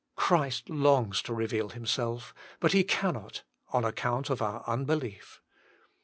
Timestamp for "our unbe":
4.41-4.99